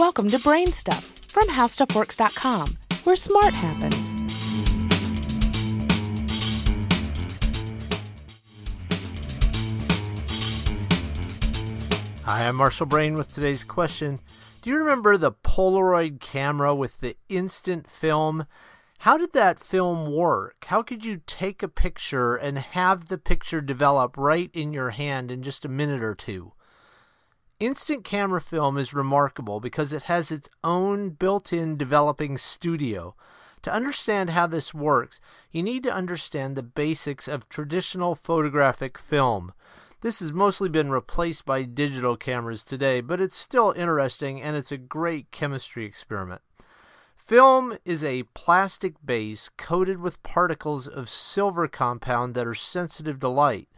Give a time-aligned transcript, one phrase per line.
[0.00, 4.14] Welcome to Brain Stuff from HowStuffWorks.com, where smart happens.
[12.24, 14.20] Hi, I'm Marshall Brain with today's question.
[14.62, 18.46] Do you remember the Polaroid camera with the instant film?
[19.00, 20.64] How did that film work?
[20.68, 25.30] How could you take a picture and have the picture develop right in your hand
[25.30, 26.54] in just a minute or two?
[27.60, 33.14] Instant camera film is remarkable because it has its own built in developing studio.
[33.60, 35.20] To understand how this works,
[35.52, 39.52] you need to understand the basics of traditional photographic film.
[40.00, 44.72] This has mostly been replaced by digital cameras today, but it's still interesting and it's
[44.72, 46.40] a great chemistry experiment.
[47.14, 53.28] Film is a plastic base coated with particles of silver compound that are sensitive to
[53.28, 53.68] light.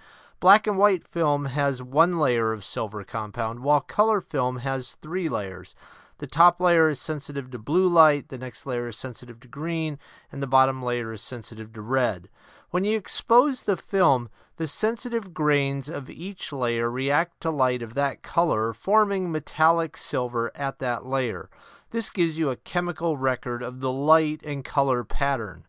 [0.43, 5.29] Black and white film has one layer of silver compound, while color film has three
[5.29, 5.77] layers.
[6.19, 10.01] The top layer is sensitive to blue light, the next layer is sensitive to green,
[10.33, 12.29] and the bottom layer is sensitive to red.
[12.71, 17.95] When you expose the film, the sensitive grains of each layer react to light of
[17.95, 21.51] that color, forming metallic silver at that layer.
[21.93, 25.67] This gives you a chemical record of the light and color pattern.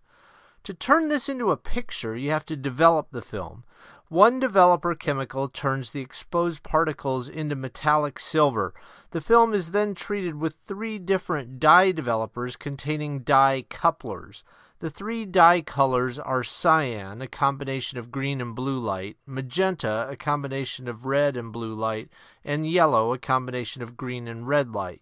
[0.63, 3.65] To turn this into a picture, you have to develop the film.
[4.13, 8.71] One developer chemical turns the exposed particles into metallic silver.
[9.09, 14.43] The film is then treated with three different dye developers containing dye couplers.
[14.81, 20.15] The three dye colors are cyan, a combination of green and blue light, magenta, a
[20.15, 22.09] combination of red and blue light,
[22.45, 25.01] and yellow, a combination of green and red light.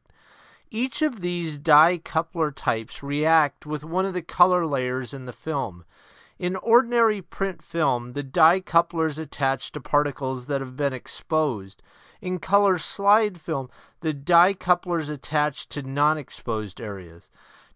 [0.69, 5.33] Each of these dye coupler types react with one of the color layers in the
[5.33, 5.83] film.
[6.41, 11.83] In ordinary print film, the dye couplers attach to particles that have been exposed.
[12.19, 17.29] In color slide film, the dye couplers attach to non exposed areas.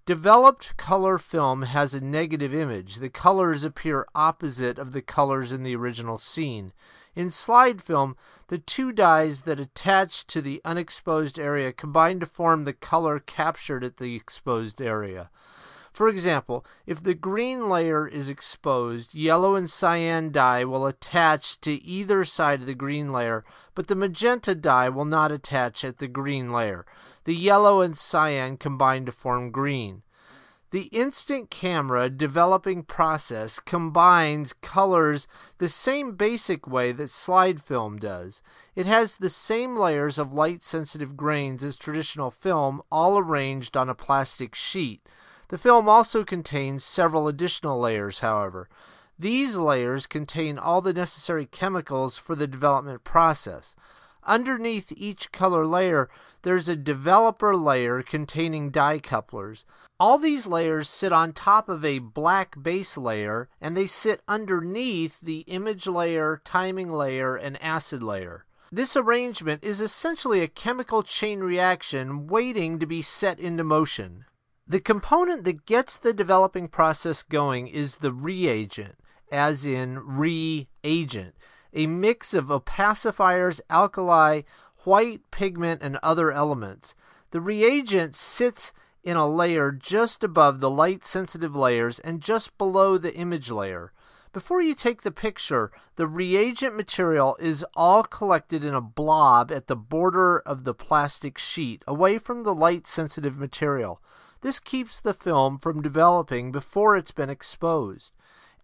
[0.07, 2.95] Developed color film has a negative image.
[2.95, 6.73] The colors appear opposite of the colors in the original scene.
[7.15, 12.63] In slide film, the two dyes that attach to the unexposed area combine to form
[12.63, 15.29] the color captured at the exposed area.
[15.95, 21.81] For example, if the green layer is exposed, yellow and cyan dye will attach to
[21.85, 23.45] either side of the green layer,
[23.75, 26.85] but the magenta dye will not attach at the green layer.
[27.23, 30.01] The yellow and cyan combine to form green.
[30.71, 35.29] The instant camera developing process combines colors
[35.59, 38.43] the same basic way that slide film does.
[38.75, 43.87] It has the same layers of light sensitive grains as traditional film, all arranged on
[43.87, 45.07] a plastic sheet.
[45.49, 48.67] The film also contains several additional layers, however.
[49.17, 53.75] These layers contain all the necessary chemicals for the development process.
[54.23, 56.09] Underneath each color layer,
[56.41, 59.65] there's a developer layer containing dye couplers.
[59.99, 65.21] All these layers sit on top of a black base layer, and they sit underneath
[65.21, 68.45] the image layer, timing layer, and acid layer.
[68.71, 74.25] This arrangement is essentially a chemical chain reaction waiting to be set into motion.
[74.67, 78.95] The component that gets the developing process going is the reagent,
[79.31, 81.35] as in reagent,
[81.71, 84.41] a mix of opacifiers, alkali,
[84.79, 86.95] white pigment, and other elements.
[87.29, 92.97] The reagent sits in a layer just above the light sensitive layers and just below
[92.97, 93.91] the image layer.
[94.35, 99.67] Before you take the picture, the reagent material is all collected in a blob at
[99.67, 104.01] the border of the plastic sheet, away from the light sensitive material.
[104.41, 108.11] This keeps the film from developing before it's been exposed.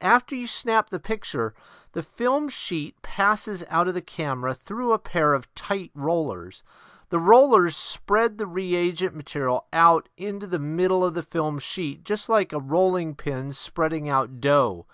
[0.01, 1.53] After you snap the picture,
[1.93, 6.63] the film sheet passes out of the camera through a pair of tight rollers.
[7.11, 12.27] The rollers spread the reagent material out into the middle of the film sheet, just
[12.27, 14.85] like a rolling pin spreading out dough.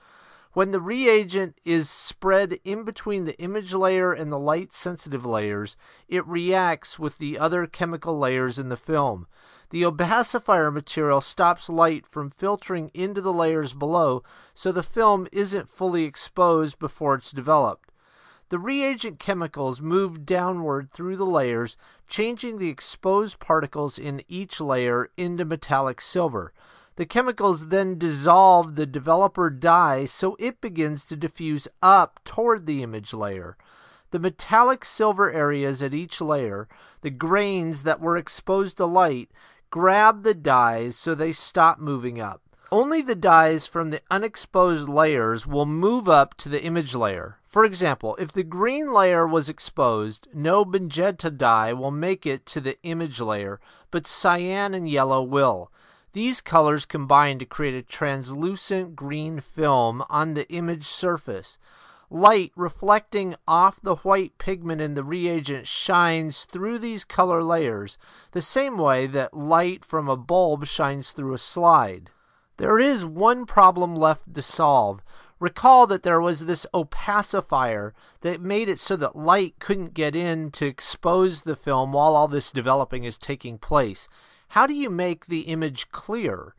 [0.57, 5.77] When the reagent is spread in between the image layer and the light sensitive layers,
[6.07, 9.27] it reacts with the other chemical layers in the film.
[9.69, 14.23] The opacifier material stops light from filtering into the layers below,
[14.55, 17.91] so the film isn't fully exposed before it's developed.
[18.49, 21.77] The reagent chemicals move downward through the layers,
[22.07, 26.51] changing the exposed particles in each layer into metallic silver.
[26.97, 32.81] The chemicals then dissolve the developer dye so it begins to diffuse up toward the
[32.81, 33.55] image layer.
[34.09, 36.67] The metallic silver areas at each layer,
[37.01, 39.29] the grains that were exposed to light,
[39.69, 42.41] grab the dyes so they stop moving up.
[42.71, 47.37] Only the dyes from the unexposed layers will move up to the image layer.
[47.45, 52.59] For example, if the green layer was exposed, no magenta dye will make it to
[52.59, 53.59] the image layer,
[53.91, 55.71] but cyan and yellow will.
[56.17, 61.59] These colors combine to create a translucent green film on the image surface.
[62.09, 67.99] Light reflecting off the white pigment in the reagent shines through these color layers,
[68.31, 72.09] the same way that light from a bulb shines through a slide.
[72.57, 75.03] There is one problem left to solve.
[75.39, 77.91] Recall that there was this opacifier
[78.21, 82.27] that made it so that light couldn't get in to expose the film while all
[82.27, 84.09] this developing is taking place.
[84.49, 86.55] How do you make the image clear?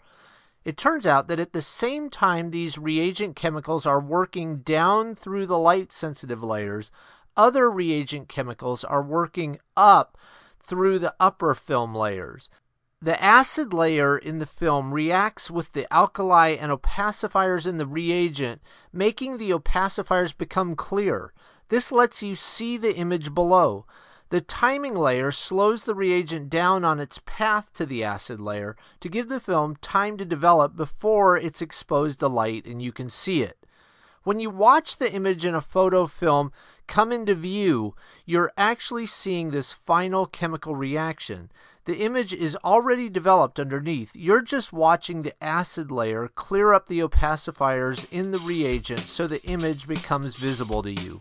[0.64, 5.46] It turns out that at the same time these reagent chemicals are working down through
[5.46, 6.90] the light sensitive layers,
[7.36, 10.18] other reagent chemicals are working up
[10.58, 12.50] through the upper film layers.
[13.00, 18.60] The acid layer in the film reacts with the alkali and opacifiers in the reagent,
[18.92, 21.32] making the opacifiers become clear.
[21.68, 23.86] This lets you see the image below.
[24.30, 29.08] The timing layer slows the reagent down on its path to the acid layer to
[29.08, 33.42] give the film time to develop before it's exposed to light and you can see
[33.42, 33.56] it.
[34.24, 36.52] When you watch the image in a photo film
[36.86, 37.94] come into view,
[38.26, 41.50] you're actually seeing this final chemical reaction.
[41.86, 44.14] The image is already developed underneath.
[44.14, 49.42] You're just watching the acid layer clear up the opacifiers in the reagent so the
[49.44, 51.20] image becomes visible to you.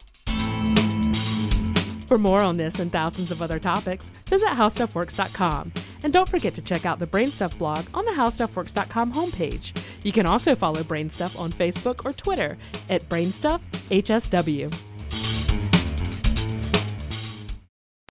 [2.07, 5.73] For more on this and thousands of other topics, visit howstuffworks.com.
[6.03, 9.77] And don't forget to check out the Brainstuff blog on the howstuffworks.com homepage.
[10.03, 12.57] You can also follow Brainstuff on Facebook or Twitter
[12.89, 14.96] at BrainstuffHSW.